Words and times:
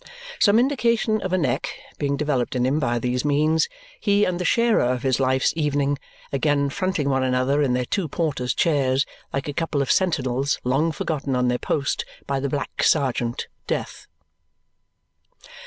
Some 0.39 0.57
indication 0.57 1.21
of 1.21 1.31
a 1.31 1.37
neck 1.37 1.69
being 1.99 2.17
developed 2.17 2.55
in 2.55 2.65
him 2.65 2.79
by 2.79 2.97
these 2.97 3.23
means, 3.23 3.69
he 3.99 4.25
and 4.25 4.39
the 4.39 4.45
sharer 4.45 4.81
of 4.81 5.03
his 5.03 5.19
life's 5.19 5.53
evening 5.55 5.99
again 6.33 6.71
fronting 6.71 7.07
one 7.07 7.21
another 7.21 7.61
in 7.61 7.73
their 7.73 7.85
two 7.85 8.07
porter's 8.07 8.55
chairs, 8.55 9.05
like 9.31 9.47
a 9.47 9.53
couple 9.53 9.79
of 9.79 9.91
sentinels 9.91 10.57
long 10.63 10.91
forgotten 10.91 11.35
on 11.35 11.49
their 11.49 11.59
post 11.59 12.03
by 12.25 12.39
the 12.39 12.49
Black 12.49 12.81
Serjeant, 12.81 13.45
Death. 13.67 14.07